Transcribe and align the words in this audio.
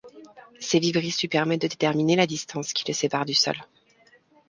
Ses 0.59 0.79
vibrisses 0.79 1.21
lui 1.21 1.27
permettent 1.27 1.61
de 1.61 1.67
déterminer 1.67 2.15
la 2.15 2.25
distance 2.25 2.73
qui 2.73 2.83
le 2.87 2.93
sépare 2.95 3.23
du 3.23 3.35
sol. 3.35 3.57